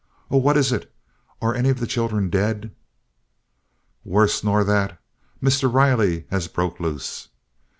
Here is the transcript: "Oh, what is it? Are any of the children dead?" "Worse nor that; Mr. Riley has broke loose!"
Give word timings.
"Oh, 0.31 0.37
what 0.37 0.57
is 0.57 0.71
it? 0.71 0.91
Are 1.43 1.53
any 1.53 1.69
of 1.69 1.79
the 1.79 1.85
children 1.85 2.31
dead?" 2.31 2.71
"Worse 4.03 4.43
nor 4.43 4.63
that; 4.63 4.97
Mr. 5.43 5.71
Riley 5.71 6.25
has 6.31 6.47
broke 6.47 6.79
loose!" 6.79 7.27